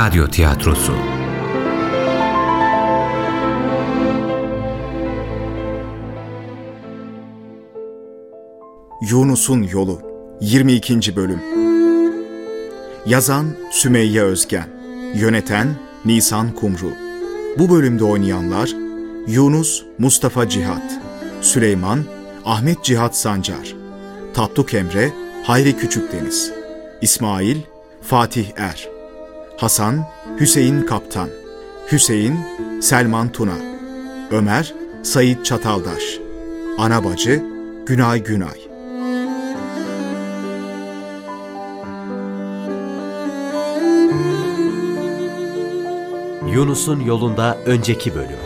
[0.00, 0.92] Radyo Tiyatrosu.
[9.10, 10.00] Yunus'un Yolu
[10.40, 11.16] 22.
[11.16, 11.40] Bölüm.
[13.06, 14.68] Yazan Sümeyye Özgen
[15.14, 15.68] Yöneten
[16.04, 16.90] Nisan Kumru.
[17.58, 18.70] Bu bölümde oynayanlar
[19.26, 21.00] Yunus Mustafa Cihat
[21.40, 22.04] Süleyman
[22.44, 23.74] Ahmet Cihat Sancar
[24.34, 25.12] Tatlı Emre
[25.44, 26.52] Hayri Küçükdeniz
[27.02, 27.56] İsmail
[28.02, 28.99] Fatih Er
[29.60, 30.06] Hasan
[30.40, 31.28] Hüseyin Kaptan
[31.92, 32.34] Hüseyin
[32.82, 33.56] Selman Tuna
[34.30, 36.02] Ömer Sayit Çataldaş
[36.78, 37.42] Ana bacı
[37.86, 38.60] Günay Günay
[46.54, 48.38] Yunus'un yolunda önceki bölüm.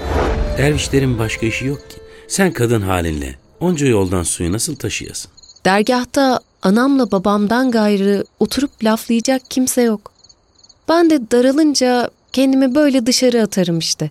[0.58, 1.96] Dervişlerin başka işi yok ki.
[2.28, 5.30] Sen kadın halinle onca yoldan suyu nasıl taşıyasın?
[5.64, 10.13] Dergahta anamla babamdan gayrı oturup laflayacak kimse yok.
[10.88, 14.10] Ben de daralınca kendimi böyle dışarı atarım işte.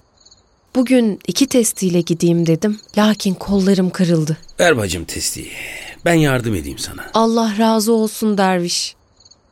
[0.75, 2.79] Bugün iki testiyle gideyim dedim.
[2.97, 4.37] Lakin kollarım kırıldı.
[4.59, 5.49] Ver bacım testiyi.
[6.05, 7.05] Ben yardım edeyim sana.
[7.13, 8.95] Allah razı olsun derviş.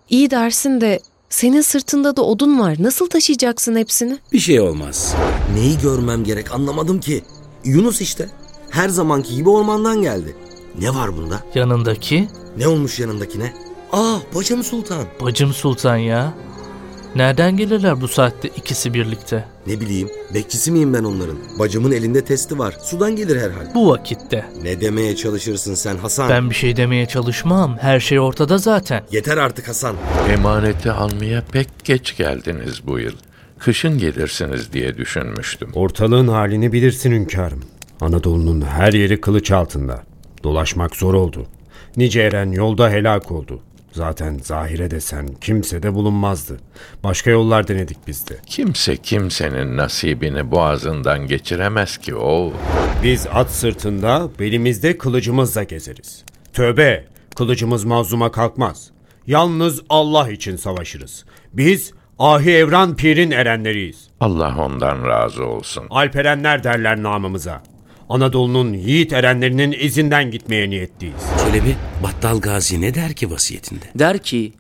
[0.10, 2.76] İyi dersin de senin sırtında da odun var.
[2.80, 4.18] Nasıl taşıyacaksın hepsini?
[4.34, 5.16] Bir şey olmaz.
[5.56, 7.24] Neyi görmem gerek anlamadım ki.
[7.66, 8.30] Yunus işte.
[8.70, 10.36] Her zamanki gibi ormandan geldi.
[10.80, 11.44] Ne var bunda?
[11.56, 13.54] Yanındaki Ne olmuş yanındakine?
[13.92, 15.06] Aa bacım sultan.
[15.22, 16.34] bacım sultan ya.
[17.16, 19.46] Nereden gelirler bu saatte ikisi birlikte?
[19.68, 21.38] Ne bileyim bekçisi miyim ben onların?
[21.60, 22.76] Bacımın elinde testi var.
[22.84, 23.74] Sudan gelir herhal.
[23.76, 24.46] Bu vakitte.
[24.64, 26.30] Ne demeye çalışırsın sen Hasan?
[26.30, 27.78] Ben bir şey demeye çalışmam.
[27.82, 29.04] Her şey ortada zaten.
[29.12, 29.96] Yeter artık Hasan.
[30.34, 33.14] Emaneti almaya pek geç geldiniz bu yıl.
[33.60, 35.70] Kışın gelirsiniz diye düşünmüştüm.
[35.74, 37.64] Ortalığın halini bilirsin hünkârım.
[38.02, 40.04] Anadolu'nun her yeri kılıç altında.
[40.44, 41.46] Dolaşmak zor oldu.
[41.98, 43.60] Nice eren yolda helak oldu.
[43.92, 46.58] Zaten zahire desen kimse de bulunmazdı.
[47.04, 48.34] Başka yollar denedik biz de.
[48.46, 52.54] Kimse kimsenin nasibini boğazından geçiremez ki o.
[53.04, 56.24] Biz at sırtında belimizde kılıcımızla gezeriz.
[56.54, 58.92] Tövbe kılıcımız mazluma kalkmaz.
[59.28, 61.26] Yalnız Allah için savaşırız.
[61.54, 64.08] Biz Ahi Evran Pir'in erenleriyiz.
[64.20, 65.84] Allah ondan razı olsun.
[65.90, 67.64] Alperenler derler namımıza.
[68.12, 71.16] Anadolu'nun yiğit erenlerinin izinden gitmeye niyetliyiz.
[71.46, 73.86] Çelebi Battal Gazi ne der ki vasiyetinde?
[73.96, 74.54] Der ki,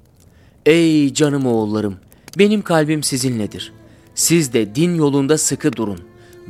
[0.66, 1.98] ey canım oğullarım,
[2.38, 3.74] benim kalbim sizinledir.
[4.16, 6.00] Siz de din yolunda sıkı durun.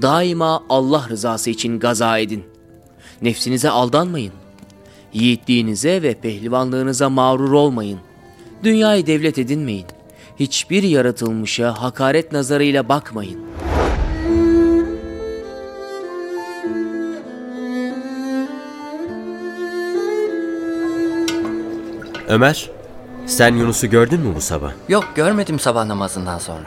[0.01, 2.43] Daima Allah rızası için gaza edin.
[3.21, 4.33] Nefsinize aldanmayın.
[5.13, 7.99] Yiğitliğinize ve pehlivanlığınıza mağrur olmayın.
[8.63, 9.85] Dünyayı devlet edinmeyin.
[10.39, 13.50] Hiçbir yaratılmışa hakaret nazarıyla bakmayın.
[22.31, 22.69] Ömer,
[23.25, 24.71] sen Yunus'u gördün mü bu sabah?
[24.89, 26.63] Yok görmedim sabah namazından sonra.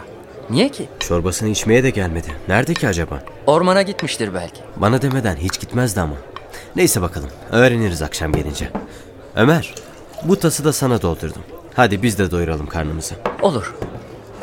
[0.51, 0.89] Niye ki?
[1.01, 2.27] Çorbasını içmeye de gelmedi.
[2.49, 3.23] Nerede ki acaba?
[3.47, 4.61] Ormana gitmiştir belki.
[4.77, 6.15] Bana demeden hiç gitmezdi ama.
[6.77, 8.71] Neyse bakalım, öğreniriz akşam gelince.
[9.37, 9.75] Ömer,
[10.25, 11.43] bu tası da sana doldurdum.
[11.75, 13.15] Hadi biz de doyuralım karnımızı.
[13.43, 13.75] Olur.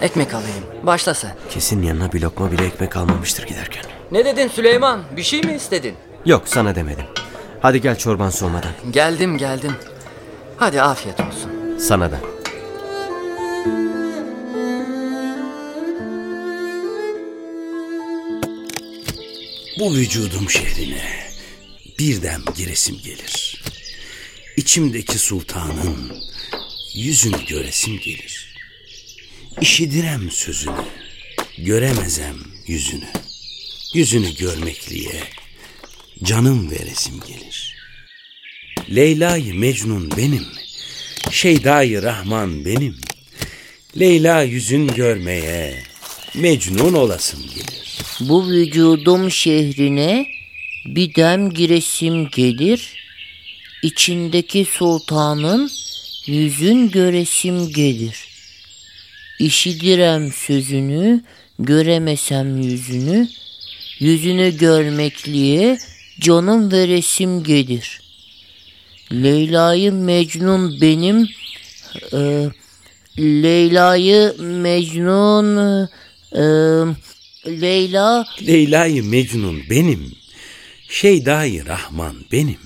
[0.02, 0.64] Ekmek alayım.
[0.84, 1.32] Başla sen.
[1.50, 3.84] Kesin yanına bir lokma bile ekmek almamıştır giderken.
[4.12, 5.00] Ne dedin Süleyman?
[5.18, 5.96] Bir şey mi istedin?
[6.26, 7.06] Yok sana demedim.
[7.62, 8.72] Hadi gel çorban soğumadan.
[8.92, 9.72] Geldim geldim.
[10.62, 11.78] Hadi afiyet olsun.
[11.80, 12.22] Sana da.
[19.80, 21.32] Bu vücudum şehrine
[22.00, 23.64] birden giresim gelir.
[24.58, 26.24] İçimdeki sultanın
[26.94, 28.56] yüzünü göresim gelir.
[29.62, 30.86] İşidirem sözünü,
[31.58, 33.10] göremezem yüzünü.
[33.94, 35.24] Yüzünü görmekliye
[36.24, 37.71] canım veresim gelir.
[38.96, 40.46] Leyla'yı Mecnun benim,
[41.31, 42.96] Şeyda'yı Rahman benim.
[44.00, 45.84] Leyla yüzün görmeye
[46.35, 47.97] Mecnun olasım gelir.
[48.19, 50.28] Bu vücudum şehrine
[50.85, 52.94] bir dem giresim gelir.
[53.84, 55.72] İçindeki sultanın
[56.26, 58.17] yüzün göresim gelir.
[59.40, 61.23] İşidirem sözünü,
[61.59, 63.28] göremesem yüzünü,
[63.99, 65.78] yüzünü görmekliye
[66.20, 68.02] canım veresim gelir.
[69.11, 71.29] Leyla'yı Mecnun benim,
[72.13, 72.49] e,
[73.19, 75.58] Leyla'yı Mecnun,
[76.35, 76.41] e,
[77.61, 80.11] Leyla Leyla'yı Mecnun benim,
[80.90, 82.58] Şeyda'yı Rahman benim.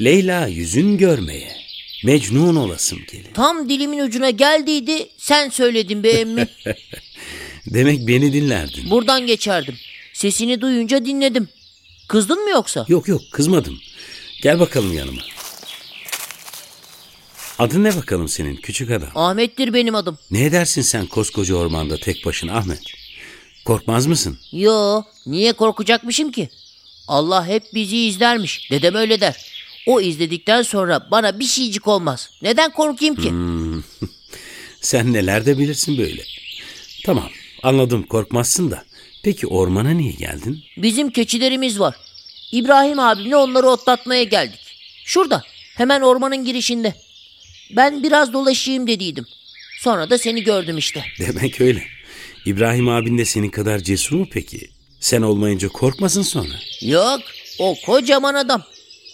[0.00, 1.52] Leyla yüzün görmeye
[2.04, 3.34] Mecnun olasım gelir.
[3.34, 6.48] tam dilimin ucuna geldiydi sen söyledin be emmi.
[7.66, 8.90] Demek beni dinlerdin.
[8.90, 9.74] Buradan geçerdim.
[10.12, 11.48] Sesini duyunca dinledim.
[12.08, 12.84] Kızdın mı yoksa?
[12.88, 13.78] Yok yok kızmadım.
[14.42, 15.22] Gel bakalım yanıma.
[17.60, 19.08] Adın ne bakalım senin küçük adam?
[19.14, 20.18] Ahmet'tir benim adım.
[20.30, 22.82] Ne edersin sen koskoca ormanda tek başına Ahmet?
[23.64, 24.38] Korkmaz mısın?
[24.52, 26.48] Yo, niye korkacakmışım ki?
[27.08, 28.70] Allah hep bizi izlermiş.
[28.70, 29.36] Dedem öyle der.
[29.86, 32.30] O izledikten sonra bana bir şeycik olmaz.
[32.42, 33.30] Neden korkayım ki?
[33.30, 33.82] Hmm.
[34.80, 36.22] Sen neler de bilirsin böyle.
[37.04, 37.28] Tamam
[37.62, 38.84] anladım korkmazsın da.
[39.22, 40.62] Peki ormana niye geldin?
[40.76, 41.94] Bizim keçilerimiz var.
[42.52, 44.60] İbrahim abimle onları otlatmaya geldik.
[45.04, 45.42] Şurada,
[45.76, 46.94] hemen ormanın girişinde.
[47.76, 49.26] Ben biraz dolaşayım dediydim.
[49.80, 51.04] Sonra da seni gördüm işte.
[51.18, 51.82] Demek öyle.
[52.46, 54.70] İbrahim abin de senin kadar cesur mu peki?
[55.00, 56.54] Sen olmayınca korkmasın sonra.
[56.80, 57.20] Yok,
[57.58, 58.62] o kocaman adam.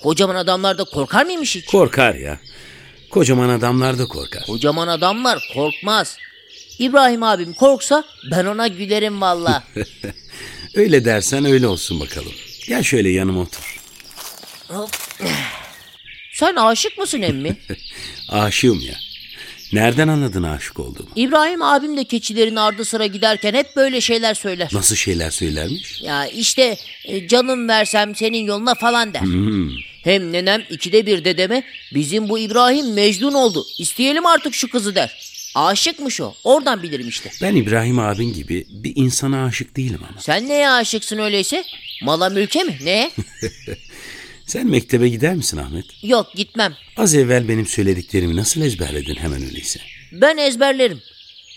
[0.02, 1.66] Kocaman adamlar da korkar mıymış hiç?
[1.66, 2.40] Korkar ya.
[3.10, 4.46] Kocaman adamlar da korkar.
[4.46, 6.16] Kocaman adamlar korkmaz.
[6.78, 9.64] İbrahim abim korksa ben ona gülerim valla.
[10.74, 12.32] öyle dersen öyle olsun bakalım.
[12.68, 13.80] Gel şöyle yanıma otur.
[16.36, 17.56] Sen aşık mısın emmi?
[18.28, 18.94] Aşığım ya.
[19.72, 21.08] Nereden anladın aşık olduğumu?
[21.16, 24.70] İbrahim abim de keçilerin ardı sıra giderken hep böyle şeyler söyler.
[24.72, 26.02] Nasıl şeyler söylermiş?
[26.02, 29.20] Ya işte e, canım versem senin yoluna falan der.
[29.20, 29.70] Hmm.
[30.04, 31.62] Hem nenem ikide bir dedeme
[31.94, 33.66] bizim bu İbrahim mecnun oldu.
[33.78, 35.36] İsteyelim artık şu kızı der.
[35.54, 36.34] Aşıkmış o.
[36.44, 37.30] Oradan bilirim işte.
[37.42, 40.20] Ben İbrahim abin gibi bir insana aşık değilim ama.
[40.20, 41.64] Sen neye aşıksın öyleyse?
[42.02, 42.78] Mala mülke mi?
[42.84, 43.10] Neye?
[44.46, 45.84] Sen mektebe gider misin Ahmet?
[46.02, 46.74] Yok gitmem.
[46.96, 49.80] Az evvel benim söylediklerimi nasıl ezberledin hemen öyleyse?
[50.12, 51.02] Ben ezberlerim.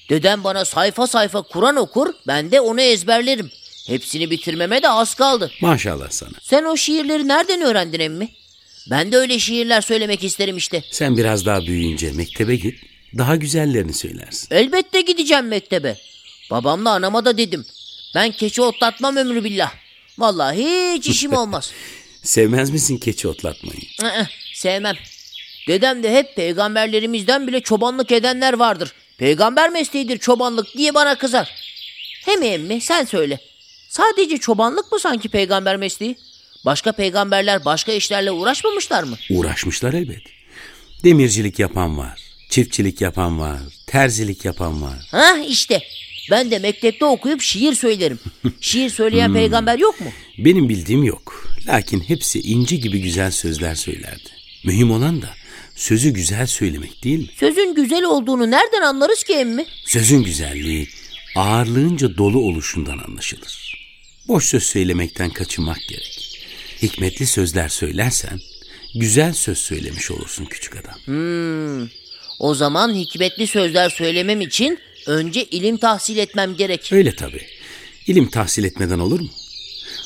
[0.09, 3.51] Dedem bana sayfa sayfa Kur'an okur, ben de onu ezberlerim.
[3.87, 5.51] Hepsini bitirmeme de az kaldı.
[5.61, 6.31] Maşallah sana.
[6.41, 8.29] Sen o şiirleri nereden öğrendin emmi?
[8.89, 10.83] Ben de öyle şiirler söylemek isterim işte.
[10.91, 12.79] Sen biraz daha büyüyünce mektebe git.
[13.17, 14.47] Daha güzellerini söylersin.
[14.51, 15.97] Elbette gideceğim mektebe.
[16.51, 17.65] Babamla anama da dedim.
[18.15, 19.73] Ben keçi otlatmam ömrü billah.
[20.17, 21.71] Vallahi hiç işim olmaz.
[22.23, 23.81] Sevmez misin keçi otlatmayı?
[24.03, 24.23] Aa,
[24.53, 24.95] sevmem.
[25.67, 28.93] Dedem de hep peygamberlerimizden bile çobanlık edenler vardır.
[29.17, 31.55] Peygamber mesleğidir çobanlık diye bana kızar.
[32.25, 33.39] Hem emmi sen söyle.
[33.89, 36.15] Sadece çobanlık mı sanki peygamber mesleği?
[36.65, 39.17] Başka peygamberler başka işlerle uğraşmamışlar mı?
[39.29, 40.21] Uğraşmışlar elbet.
[41.03, 42.19] Demircilik yapan var,
[42.49, 45.07] çiftçilik yapan var, terzilik yapan var.
[45.11, 45.81] Ha işte.
[46.31, 48.19] Ben de mektepte okuyup şiir söylerim.
[48.61, 49.33] Şiir söyleyen Hmm.
[49.35, 50.07] peygamber yok mu?
[50.37, 51.47] Benim bildiğim yok.
[51.67, 54.29] Lakin hepsi inci gibi güzel sözler söylerdi.
[54.65, 55.29] Mühim olan da
[55.75, 57.27] sözü güzel söylemek değil mi?
[57.39, 59.65] Sözün güzel olduğunu nereden anlarız ki emmi?
[59.85, 60.87] Sözün güzelliği
[61.35, 63.79] ağırlığınca dolu oluşundan anlaşılır.
[64.27, 66.39] Boş söz söylemekten kaçınmak gerek.
[66.81, 68.39] Hikmetli sözler söylersen
[68.95, 70.95] güzel söz söylemiş olursun küçük adam.
[71.05, 71.87] Hmm.
[72.39, 74.79] O zaman hikmetli sözler söylemem için
[75.09, 76.89] önce ilim tahsil etmem gerek.
[76.93, 77.45] Öyle tabii.
[78.07, 79.29] İlim tahsil etmeden olur mu?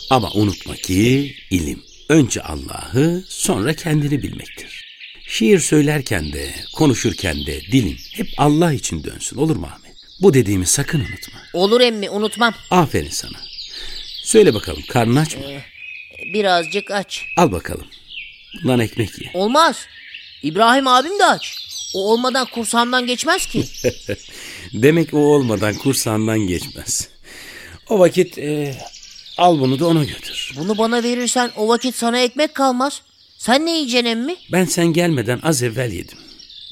[0.09, 4.83] Ama unutma ki ilim önce Allah'ı sonra kendini bilmektir.
[5.27, 9.93] Şiir söylerken de konuşurken de dilin hep Allah için dönsün olur mu Ahmet?
[10.21, 11.39] Bu dediğimi sakın unutma.
[11.53, 12.53] Olur emmi unutmam.
[12.69, 13.37] Aferin sana.
[14.23, 15.43] Söyle bakalım karnın aç mı?
[16.33, 17.25] Birazcık aç.
[17.37, 17.87] Al bakalım.
[18.63, 19.31] Bundan ekmek ye.
[19.33, 19.85] Olmaz.
[20.43, 21.62] İbrahim abim de aç.
[21.93, 23.63] O olmadan kursağımdan geçmez ki.
[24.73, 27.07] Demek o olmadan kursağından geçmez.
[27.89, 28.75] O vakit e,
[29.37, 30.53] al bunu da ona götür.
[30.57, 33.01] Bunu bana verirsen o vakit sana ekmek kalmaz.
[33.37, 34.35] Sen ne yiyeceksin emmi?
[34.51, 36.17] Ben sen gelmeden az evvel yedim.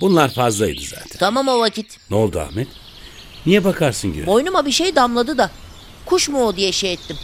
[0.01, 1.19] Bunlar fazlaydı zaten.
[1.19, 1.97] Tamam o vakit.
[2.09, 2.67] Ne oldu Ahmet?
[3.45, 4.25] Niye bakarsın göğe?
[4.27, 5.51] Boynuma bir şey damladı da.
[6.05, 7.17] Kuş mu o diye şey ettim.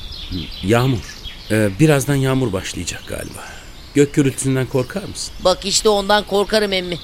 [0.64, 1.18] Yağmur.
[1.52, 3.46] Ee, birazdan yağmur başlayacak galiba.
[3.94, 5.34] Gök gürültüsünden korkar mısın?
[5.44, 6.98] Bak işte ondan korkarım emmi.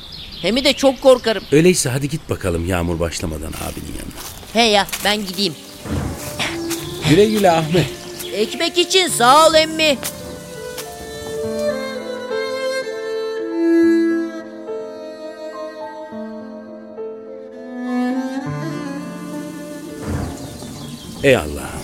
[0.44, 1.44] Hem de çok korkarım.
[1.52, 4.20] Öyleyse hadi git bakalım yağmur başlamadan abinin yanına.
[4.54, 5.54] He ya ben gideyim.
[7.10, 7.86] Güle güle Ahmet.
[8.34, 9.98] Ekmek için sağ ol emmi.
[21.24, 21.84] Ey Allah'ım.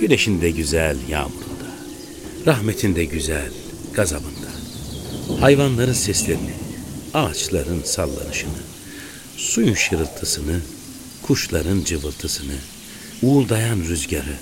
[0.00, 1.70] Güneşin de güzel yağmurunda.
[2.46, 3.50] Rahmetin de güzel
[3.94, 4.50] gazabında.
[5.40, 6.54] Hayvanların seslerini,
[7.14, 8.60] ağaçların sallanışını,
[9.36, 10.60] suyun şırıltısını,
[11.22, 12.56] kuşların cıvıltısını,
[13.22, 14.36] uğuldayan rüzgarı,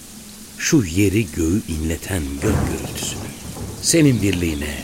[0.59, 3.29] şu yeri göğü inleten gök gürültüsünü.
[3.83, 4.83] Senin birliğine,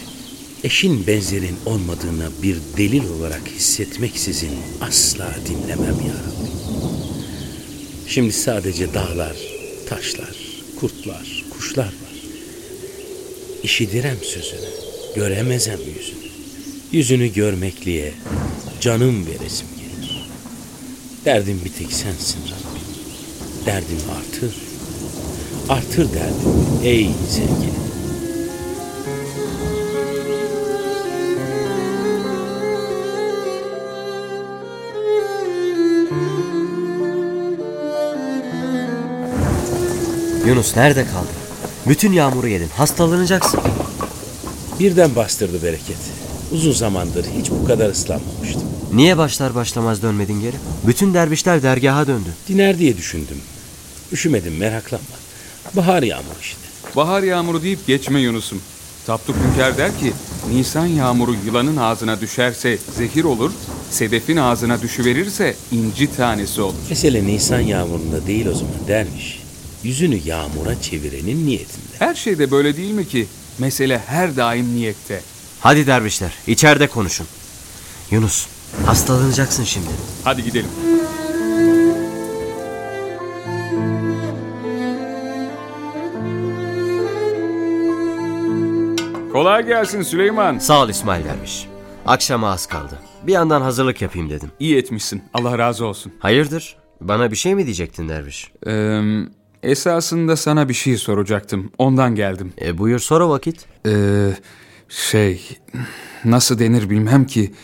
[0.65, 6.23] eşin benzerin olmadığına bir delil olarak hissetmeksizin asla dinlemem ya.
[8.09, 9.37] Şimdi sadece dağlar,
[9.89, 10.37] taşlar,
[10.81, 12.15] kurtlar, kuşlar var.
[13.63, 14.71] İşidirem sözünü,
[15.17, 16.34] göremezem yüzünü.
[16.95, 18.15] Yüzünü görmekliğe
[18.81, 20.29] canım veresim gelir.
[21.25, 22.87] Derdim bir tek sensin Rabbim.
[23.67, 24.57] Derdim artır.
[25.69, 27.75] Artır derdim ey sevgilim.
[40.47, 41.29] Yunus nerede kaldın?
[41.87, 42.69] Bütün yağmuru yedin.
[42.69, 43.61] Hastalanacaksın.
[44.81, 46.14] Birden bastırdı bereket.
[46.55, 48.63] Uzun zamandır hiç bu kadar ıslanmamıştım.
[48.93, 50.57] Niye başlar başlamaz dönmedin geri?
[50.87, 52.29] Bütün dervişler dergaha döndü.
[52.49, 53.37] Diner diye düşündüm.
[54.13, 55.07] Üşümedim meraklanma.
[55.75, 56.59] Bahar yağmuru işte.
[56.97, 58.61] Bahar yağmuru deyip geçme Yunus'um.
[59.07, 60.13] Tapduk Hünkar der ki,
[60.53, 63.51] Nisan yağmuru yılanın ağzına düşerse zehir olur,
[63.91, 66.75] sedefin ağzına düşüverirse inci tanesi olur.
[66.91, 69.43] Mesele Nisan yağmurunda değil o zaman dermiş.
[69.83, 71.95] Yüzünü yağmura çevirenin niyetinde.
[71.99, 73.27] Her şeyde böyle değil mi ki?
[73.59, 75.21] Mesele her daim niyette.
[75.65, 77.27] Hadi dervişler içeride konuşun.
[78.11, 78.47] Yunus
[78.87, 79.87] hastalanacaksın şimdi.
[80.25, 80.71] Hadi gidelim.
[89.33, 90.59] Kolay gelsin Süleyman.
[90.59, 91.67] Sağ ol İsmail derviş.
[92.07, 92.99] Akşama az kaldı.
[93.27, 94.51] Bir yandan hazırlık yapayım dedim.
[94.61, 95.23] İyi etmişsin.
[95.35, 96.13] Allah razı olsun.
[96.19, 96.77] Hayırdır?
[97.01, 98.51] Bana bir şey mi diyecektin derviş?
[98.67, 99.01] Ee,
[99.63, 101.73] esasında sana bir şey soracaktım.
[101.79, 102.53] Ondan geldim.
[102.61, 103.67] E buyur sor o vakit.
[103.87, 104.31] Ee,
[104.89, 105.59] şey
[106.25, 107.55] nasıl denir bilmem ki.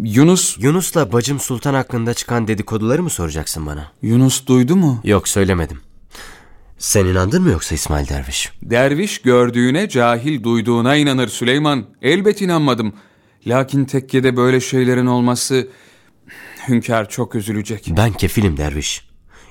[0.00, 3.92] Yunus Yunus'la bacım Sultan hakkında çıkan dedikoduları mı soracaksın bana?
[4.02, 5.00] Yunus duydu mu?
[5.04, 5.80] Yok söylemedim.
[6.78, 8.52] Sen inandın mı yoksa İsmail derviş?
[8.62, 11.86] Derviş gördüğüne cahil duyduğuna inanır Süleyman.
[12.02, 12.92] Elbet inanmadım.
[13.46, 15.68] Lakin tekkede böyle şeylerin olması
[16.68, 17.86] hünkâr çok üzülecek.
[17.96, 19.05] Ben kefilim derviş.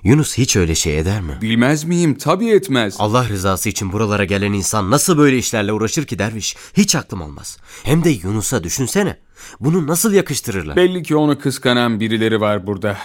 [0.06, 1.38] Yunus hiç öyle şey eder mi?
[1.42, 2.16] Bilmez miyim?
[2.16, 2.96] Tabii etmez.
[3.00, 6.56] Allah rızası için buralara gelen insan nasıl böyle işlerle uğraşır ki derviş?
[6.78, 7.58] Hiç aklım almaz.
[7.84, 9.18] Hem de Yunus'a düşünsene.
[9.60, 10.76] Bunu nasıl yakıştırırlar?
[10.76, 12.98] Belli ki onu kıskanan birileri var burada.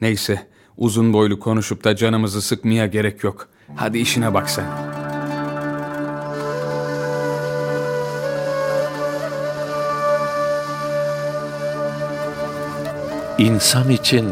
[0.00, 0.46] Neyse,
[0.76, 3.48] uzun boylu konuşup da canımızı sıkmaya gerek yok.
[3.76, 4.66] Hadi işine bak sen.
[13.38, 14.26] İnsan için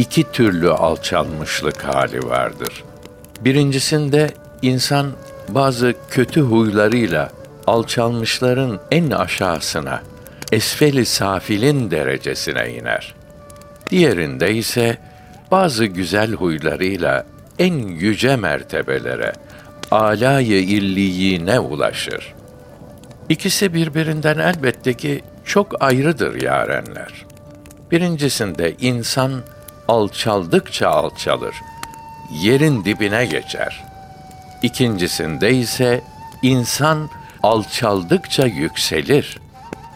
[0.00, 2.84] iki türlü alçalmışlık hali vardır.
[3.40, 4.30] Birincisinde
[4.62, 5.12] insan
[5.48, 7.30] bazı kötü huylarıyla
[7.66, 10.02] alçalmışların en aşağısına,
[10.52, 13.14] esfeli safilin derecesine iner.
[13.90, 14.98] Diğerinde ise
[15.50, 17.26] bazı güzel huylarıyla
[17.58, 19.32] en yüce mertebelere,
[19.90, 22.34] alâ-yı illiyine ulaşır.
[23.28, 27.26] İkisi birbirinden elbette ki çok ayrıdır yarenler.
[27.90, 29.32] Birincisinde insan
[29.90, 31.62] alçaldıkça alçalır,
[32.30, 33.84] yerin dibine geçer.
[34.62, 36.00] İkincisinde ise
[36.42, 37.10] insan
[37.42, 39.38] alçaldıkça yükselir.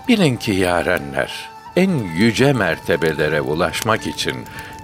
[0.08, 1.32] Bilin ki yarenler,
[1.76, 4.36] en yüce mertebelere ulaşmak için,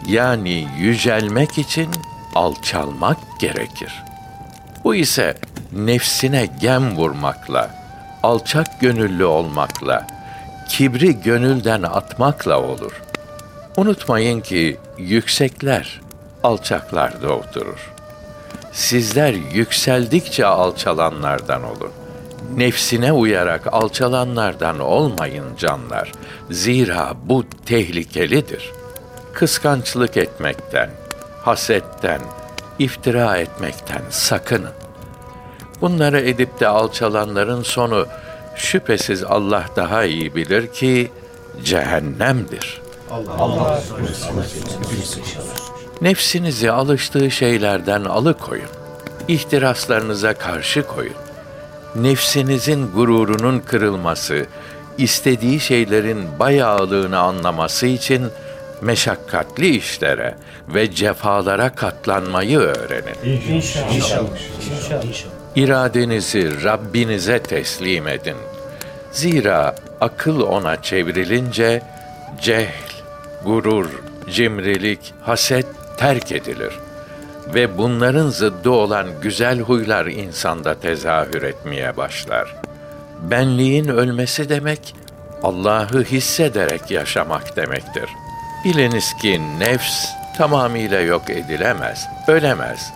[0.06, 1.90] yani yücelmek için
[2.34, 4.02] alçalmak gerekir.
[4.84, 5.34] Bu ise
[5.72, 7.70] nefsine gem vurmakla,
[8.22, 10.06] alçak gönüllü olmakla,
[10.68, 13.02] kibri gönülden atmakla olur.
[13.76, 16.00] Unutmayın ki yüksekler
[16.42, 17.92] alçaklarda oturur.
[18.72, 21.90] Sizler yükseldikçe alçalanlardan olun.
[22.56, 26.12] Nefsine uyarak alçalanlardan olmayın canlar.
[26.50, 28.72] Zira bu tehlikelidir.
[29.32, 30.90] Kıskançlık etmekten,
[31.42, 32.20] hasetten,
[32.78, 34.72] iftira etmekten sakının.
[35.80, 38.06] Bunları edip de alçalanların sonu
[38.56, 41.10] şüphesiz Allah daha iyi bilir ki
[41.64, 42.79] cehennemdir.
[43.10, 43.82] Allah
[46.00, 48.68] Nefsinizi alıştığı şeylerden alıkoyun.
[49.28, 51.14] İhtiraslarınıza karşı koyun.
[51.96, 54.46] Nefsinizin gururunun kırılması,
[54.98, 58.26] istediği şeylerin bayağılığını anlaması için
[58.80, 60.34] meşakkatli işlere
[60.68, 63.42] ve cefalara katlanmayı öğrenin.
[63.54, 63.94] İnşallah.
[63.94, 64.28] İnşallah.
[65.08, 65.32] İnşallah.
[65.56, 68.36] İradenizi Rabbinize teslim edin.
[69.12, 71.82] Zira akıl ona çevrilince
[72.40, 72.99] cehl,
[73.44, 73.86] gurur,
[74.30, 75.66] cimrilik, haset
[75.98, 76.72] terk edilir
[77.54, 82.56] ve bunların zıddı olan güzel huylar insanda tezahür etmeye başlar.
[83.22, 84.94] Benliğin ölmesi demek
[85.42, 88.10] Allah'ı hissederek yaşamak demektir.
[88.64, 90.06] Biliniz ki nefs
[90.38, 92.92] tamamıyla yok edilemez, ölemez.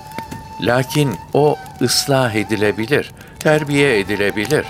[0.61, 4.67] Lakin o ıslah edilebilir, terbiye edilebilir.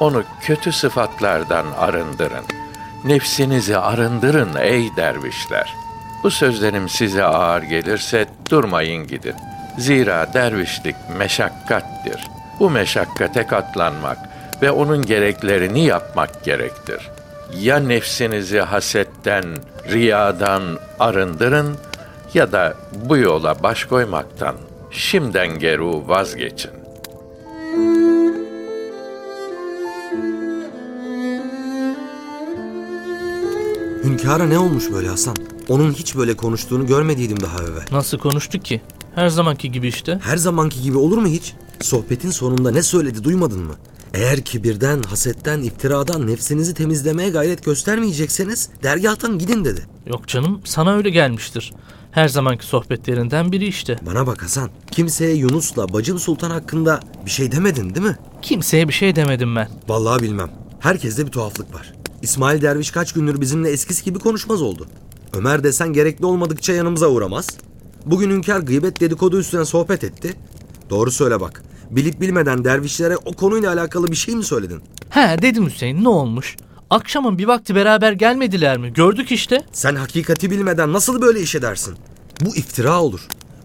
[0.00, 2.63] Onu kötü sıfatlardan arındırın.
[3.04, 5.74] Nefsinizi arındırın ey dervişler.
[6.22, 9.34] Bu sözlerim size ağır gelirse durmayın gidin.
[9.78, 12.20] Zira dervişlik meşakkattir.
[12.60, 14.18] Bu meşakkate katlanmak
[14.62, 17.10] ve onun gereklerini yapmak gerektir.
[17.60, 19.44] Ya nefsinizi hasetten,
[19.92, 20.62] riyadan
[20.98, 21.76] arındırın
[22.34, 24.54] ya da bu yola baş koymaktan
[24.90, 26.70] şimden geru vazgeçin.
[34.04, 35.36] Hünkâra ne olmuş böyle Hasan?
[35.68, 37.84] Onun hiç böyle konuştuğunu görmediydim daha evvel.
[37.92, 38.80] Nasıl konuştu ki?
[39.14, 40.18] Her zamanki gibi işte.
[40.22, 41.52] Her zamanki gibi olur mu hiç?
[41.80, 43.74] Sohbetin sonunda ne söyledi duymadın mı?
[44.14, 49.86] Eğer kibirden, hasetten, iftiradan nefsinizi temizlemeye gayret göstermeyecekseniz dergahtan gidin dedi.
[50.06, 51.72] Yok canım sana öyle gelmiştir.
[52.10, 53.98] Her zamanki sohbetlerinden biri işte.
[54.06, 58.16] Bana bak Hasan, kimseye Yunus'la Bacım Sultan hakkında bir şey demedin değil mi?
[58.42, 59.68] Kimseye bir şey demedim ben.
[59.88, 60.50] Vallahi bilmem.
[60.80, 61.92] Herkeste bir tuhaflık var.
[62.24, 64.86] İsmail Derviş kaç gündür bizimle eskisi gibi konuşmaz oldu.
[65.32, 67.46] Ömer desen gerekli olmadıkça yanımıza uğramaz.
[68.06, 70.34] Bugün Hünkar gıybet dedikodu üstüne sohbet etti.
[70.90, 71.62] Doğru söyle bak.
[71.90, 74.80] Bilip bilmeden dervişlere o konuyla alakalı bir şey mi söyledin?
[75.10, 76.56] He dedim Hüseyin ne olmuş?
[76.90, 78.92] Akşamın bir vakti beraber gelmediler mi?
[78.92, 79.64] Gördük işte.
[79.72, 81.94] Sen hakikati bilmeden nasıl böyle iş edersin?
[82.40, 83.20] Bu iftira olur.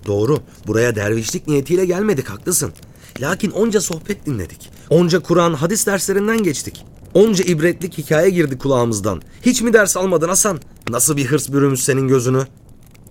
[0.07, 0.39] Doğru.
[0.67, 2.71] Buraya dervişlik niyetiyle gelmedik haklısın.
[3.19, 4.69] Lakin onca sohbet dinledik.
[4.89, 6.85] Onca Kur'an, hadis derslerinden geçtik.
[7.13, 9.21] Onca ibretlik hikaye girdi kulağımızdan.
[9.41, 10.59] Hiç mi ders almadın Hasan?
[10.89, 12.43] Nasıl bir hırs bürümüş senin gözünü?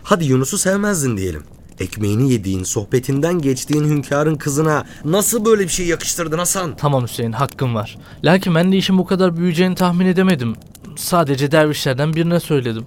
[0.02, 1.42] Hadi Yunus'u sevmezdin diyelim.
[1.80, 6.76] Ekmeğini yediğin, sohbetinden geçtiğin hünkârın kızına nasıl böyle bir şey yakıştırdın Hasan?
[6.76, 7.98] Tamam Hüseyin hakkım var.
[8.24, 10.54] Lakin ben de işin bu kadar büyüyeceğini tahmin edemedim.
[10.96, 12.84] Sadece dervişlerden birine söyledim.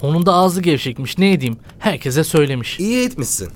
[0.00, 1.56] Onun da ağzı gevşekmiş ne edeyim.
[1.78, 2.80] Herkese söylemiş.
[2.80, 3.48] İyi etmişsin.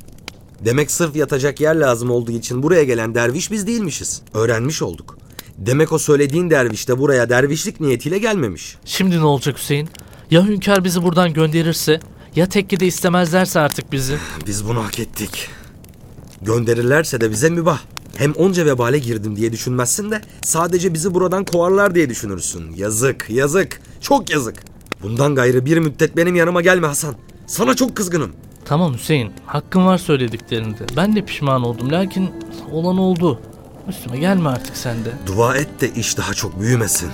[0.64, 4.22] Demek sırf yatacak yer lazım olduğu için buraya gelen derviş biz değilmişiz.
[4.34, 5.18] Öğrenmiş olduk.
[5.58, 8.76] Demek o söylediğin derviş de buraya dervişlik niyetiyle gelmemiş.
[8.84, 9.88] Şimdi ne olacak Hüseyin?
[10.30, 12.00] Ya hünkâr bizi buradan gönderirse?
[12.36, 14.16] Ya tekkede istemezlerse artık bizi?
[14.46, 15.48] Biz bunu hak ettik.
[16.42, 17.80] Gönderirlerse de bize mübah.
[18.16, 22.72] Hem onca vebale girdim diye düşünmezsin de sadece bizi buradan kovarlar diye düşünürsün.
[22.76, 24.62] Yazık, yazık, çok yazık.
[25.02, 27.14] Bundan gayrı bir müddet benim yanıma gelme Hasan.
[27.46, 28.32] Sana çok kızgınım.
[28.64, 30.86] Tamam Hüseyin, hakkın var söylediklerinde.
[30.96, 32.30] Ben de pişman oldum lakin
[32.72, 33.40] olan oldu.
[33.88, 35.08] Üstüme gelme artık sen de.
[35.26, 37.10] Dua et de iş daha çok büyümesin.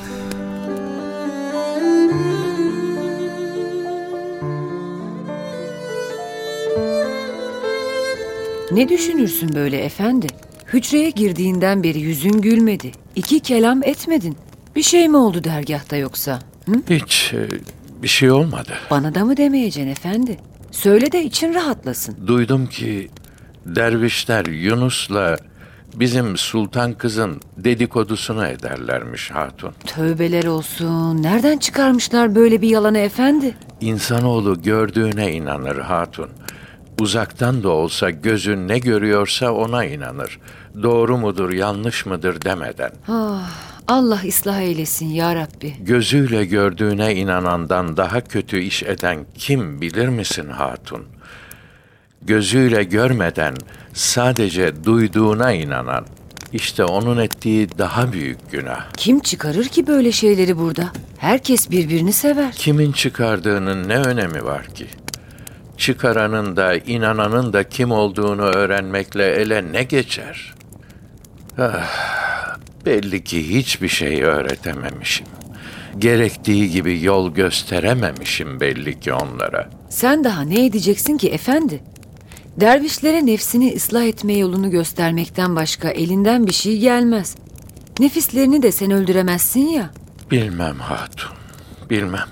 [8.73, 10.27] Ne düşünürsün böyle efendi?
[10.73, 12.93] Hücreye girdiğinden beri yüzün gülmedi.
[13.17, 14.37] İki kelam etmedin.
[14.77, 16.39] Bir şey mi oldu dergahta yoksa?
[16.67, 16.73] Hı?
[16.91, 17.49] Hiç e,
[18.03, 18.73] bir şey olmadı.
[18.91, 20.37] Bana da mı demeyeceksin efendi?
[20.71, 22.27] Söyle de için rahatlasın.
[22.27, 23.11] Duydum ki
[23.67, 25.37] dervişler Yunus'la
[25.95, 29.73] bizim sultan kızın dedikodusunu ederlermiş hatun.
[29.87, 31.23] Tövbeler olsun.
[31.23, 33.55] Nereden çıkarmışlar böyle bir yalanı efendi?
[33.81, 36.31] İnsanoğlu gördüğüne inanır hatun.
[37.01, 40.39] Uzaktan da olsa gözün ne görüyorsa ona inanır.
[40.83, 42.91] Doğru mudur, yanlış mıdır demeden.
[43.09, 43.51] Ah,
[43.89, 45.75] Allah ıslah eylesin ya Rabbi.
[45.81, 51.03] Gözüyle gördüğüne inanandan daha kötü iş eden kim bilir misin hatun?
[52.27, 53.55] Gözüyle görmeden
[53.95, 56.07] sadece duyduğuna inanan,
[56.53, 58.93] işte onun ettiği daha büyük günah.
[58.97, 60.93] Kim çıkarır ki böyle şeyleri burada?
[61.19, 62.53] Herkes birbirini sever.
[62.53, 64.87] Kimin çıkardığının ne önemi var ki?
[65.77, 70.55] Çıkaranın da inananın da kim olduğunu öğrenmekle ele ne geçer?
[71.59, 75.27] Ah, belli ki hiçbir şey öğretememişim.
[75.99, 79.69] Gerektiği gibi yol gösterememişim belli ki onlara.
[79.89, 81.81] Sen daha ne edeceksin ki efendi?
[82.61, 87.37] Dervişlere nefsini ıslah etme yolunu göstermekten başka elinden bir şey gelmez.
[88.01, 89.91] Nefislerini de sen öldüremezsin ya.
[90.31, 91.31] Bilmem hatun,
[91.91, 92.29] bilmem.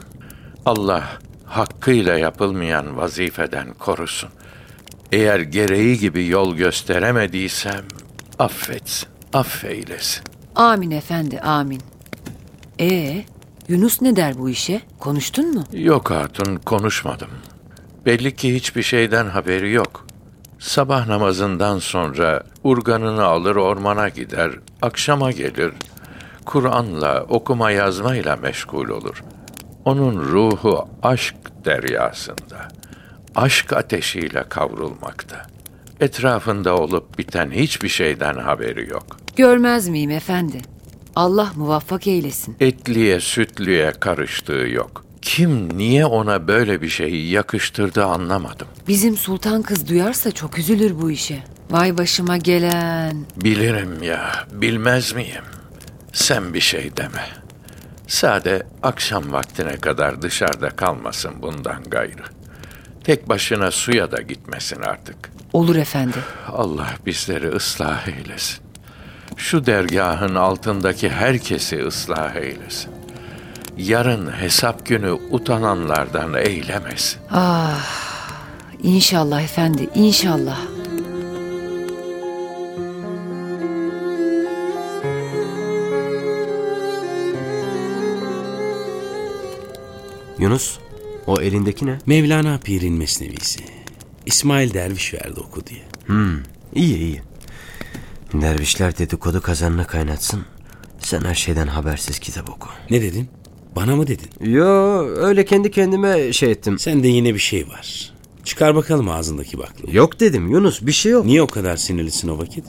[0.66, 1.04] Allah
[1.46, 4.30] hakkıyla yapılmayan vazifeden korusun.
[5.12, 7.84] Eğer gereği gibi yol gösteremediysem
[8.38, 10.22] affetsin, affeylesin.
[10.54, 11.80] Amin efendi, amin.
[12.80, 13.24] Ee,
[13.68, 14.80] Yunus ne der bu işe?
[14.98, 15.64] Konuştun mu?
[15.72, 17.28] Yok hatun, konuşmadım.
[18.06, 20.06] Belli ki hiçbir şeyden haberi yok.
[20.60, 24.50] Sabah namazından sonra urganını alır ormana gider,
[24.82, 25.72] akşama gelir.
[26.44, 29.24] Kur'an'la, okuma yazmayla meşgul olur.
[29.84, 32.68] Onun ruhu aşk deryasında,
[33.34, 35.42] aşk ateşiyle kavrulmakta.
[36.00, 39.16] Etrafında olup biten hiçbir şeyden haberi yok.
[39.36, 40.60] Görmez miyim efendi?
[41.16, 42.56] Allah muvaffak eylesin.
[42.60, 45.04] Etliye sütlüye karıştığı yok.
[45.22, 48.68] Kim niye ona böyle bir şeyi yakıştırdı anlamadım.
[48.88, 51.38] Bizim sultan kız duyarsa çok üzülür bu işe.
[51.70, 53.26] Vay başıma gelen.
[53.36, 55.44] Bilirim ya, bilmez miyim?
[56.12, 57.26] Sen bir şey deme.
[58.08, 62.22] Sade akşam vaktine kadar dışarıda kalmasın bundan gayrı.
[63.04, 65.16] Tek başına suya da gitmesin artık.
[65.52, 66.16] Olur efendi.
[66.52, 68.58] Allah bizleri ıslah eylesin.
[69.36, 72.90] Şu dergahın altındaki herkesi ıslah eylesin.
[73.86, 77.20] Yarın hesap günü utananlardan eylemesin.
[77.30, 77.86] Ah,
[78.82, 80.58] inşallah efendi, inşallah.
[90.38, 90.78] Yunus,
[91.26, 91.98] o elindeki ne?
[92.06, 93.60] Mevlana Pir'in mesnevisi.
[94.26, 95.82] İsmail Derviş verdi oku diye.
[96.06, 96.36] Hmm,
[96.74, 97.22] iyi iyi.
[98.32, 100.44] Dervişler dedikodu kazanını kaynatsın.
[100.98, 102.68] Sen her şeyden habersiz kitap oku.
[102.90, 103.39] Ne dedin?
[103.76, 104.50] Bana mı dedin?
[104.52, 104.66] Yo
[105.06, 106.78] öyle kendi kendime şey ettim.
[106.78, 108.12] Sende yine bir şey var.
[108.44, 109.96] Çıkar bakalım ağzındaki baklayı.
[109.96, 111.26] Yok dedim Yunus bir şey yok.
[111.26, 112.64] Niye o kadar sinirlisin o vakit?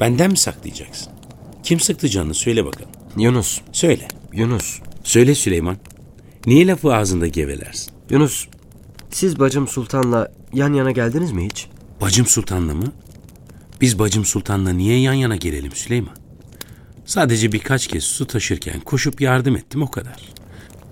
[0.00, 1.12] Benden mi saklayacaksın?
[1.62, 2.90] Kim sıktı canını söyle bakalım.
[3.16, 3.60] Yunus.
[3.72, 4.08] Söyle.
[4.32, 4.80] Yunus.
[5.04, 5.76] Söyle Süleyman.
[6.46, 7.92] Niye lafı ağzında gevelersin?
[8.10, 8.46] Yunus
[9.10, 11.66] siz bacım Sultan'la yan yana geldiniz mi hiç?
[12.00, 12.92] Bacım Sultan'la mı?
[13.80, 16.16] Biz bacım Sultan'la niye yan yana gelelim Süleyman?
[17.06, 20.16] Sadece birkaç kez su taşırken koşup yardım ettim o kadar.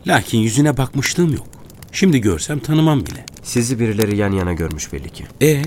[0.07, 1.47] Lakin yüzüne bakmışlığım yok.
[1.93, 3.27] Şimdi görsem tanımam bile.
[3.43, 5.25] Sizi birileri yan yana görmüş belli ki.
[5.43, 5.63] E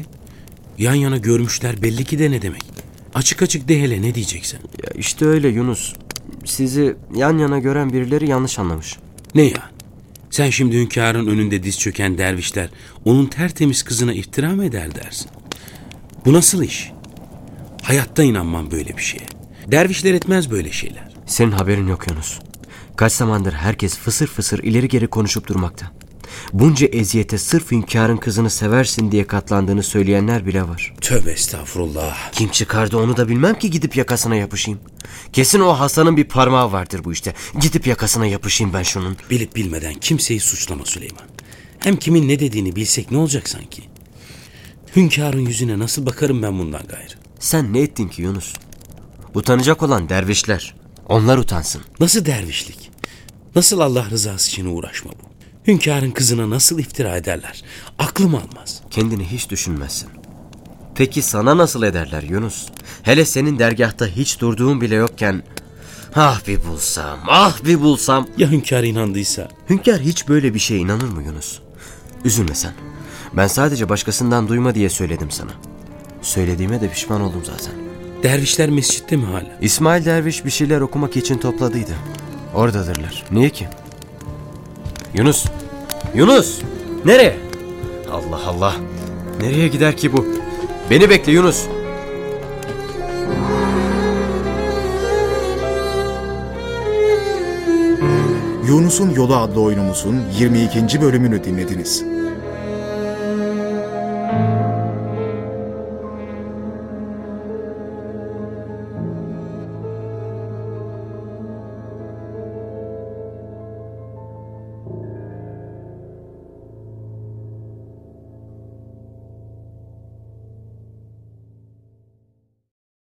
[0.77, 2.63] yan yana görmüşler belli ki de ne demek?
[3.13, 4.59] Açık açık de hele ne diyeceksin?
[4.83, 5.93] Ya işte öyle Yunus.
[6.45, 8.97] Sizi yan yana gören birileri yanlış anlamış.
[9.35, 9.69] Ne ya?
[10.31, 12.69] Sen şimdi hünkârın önünde diz çöken dervişler
[13.05, 15.31] onun tertemiz kızına iftira mı eder dersin?
[16.25, 16.91] Bu nasıl iş?
[17.81, 19.34] Hayatta inanmam böyle bir şeye.
[19.71, 21.13] Dervişler etmez böyle şeyler.
[21.25, 22.39] Senin haberin yok Yunus.
[22.97, 25.91] Kaç zamandır herkes fısır fısır ileri geri konuşup durmakta.
[26.53, 30.93] Bunca eziyete sırf hünkârın kızını seversin diye katlandığını söyleyenler bile var.
[31.01, 32.31] Tövbe estağfurullah.
[32.31, 34.79] Kim çıkardı onu da bilmem ki gidip yakasına yapışayım.
[35.33, 37.33] Kesin o Hasan'ın bir parmağı vardır bu işte.
[37.61, 39.17] Gidip yakasına yapışayım ben şunun.
[39.29, 41.23] Bilip bilmeden kimseyi suçlama Süleyman.
[41.79, 43.83] Hem kimin ne dediğini bilsek ne olacak sanki?
[44.95, 47.13] Hünkârın yüzüne nasıl bakarım ben bundan gayrı?
[47.39, 48.53] Sen ne ettin ki Yunus?
[49.35, 50.75] Utanacak olan dervişler.
[51.09, 51.81] Onlar utansın.
[51.99, 52.91] Nasıl dervişlik?
[53.55, 55.25] Nasıl Allah rızası için uğraşma bu?
[55.67, 57.63] Hünkârın kızına nasıl iftira ederler?
[57.99, 58.81] Aklım almaz.
[58.91, 60.09] Kendini hiç düşünmezsin.
[60.95, 62.67] Peki sana nasıl ederler Yunus?
[63.03, 65.43] Hele senin dergahta hiç durduğun bile yokken...
[66.15, 68.27] Ah bir bulsam, ah bir bulsam.
[68.37, 69.49] Ya hünkâr inandıysa?
[69.69, 71.59] Hünkâr hiç böyle bir şeye inanır mı Yunus?
[72.25, 72.73] Üzülme sen.
[73.33, 75.51] Ben sadece başkasından duyma diye söyledim sana.
[76.21, 77.84] Söylediğime de pişman oldum zaten.
[78.23, 79.57] Dervişler mescitte mi hala?
[79.61, 81.91] İsmail Derviş bir şeyler okumak için topladıydı.
[82.55, 83.23] Oradadırlar.
[83.31, 83.67] Niye ki?
[85.13, 85.45] Yunus!
[86.15, 86.61] Yunus!
[87.05, 87.37] Nereye?
[88.11, 88.75] Allah Allah!
[89.41, 90.25] Nereye gider ki bu?
[90.89, 91.65] Beni bekle Yunus!
[98.67, 101.01] Yunus'un Yolu adlı oyunumuzun 22.
[101.01, 102.03] bölümünü dinlediniz.